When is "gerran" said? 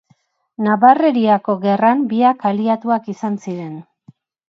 1.67-2.03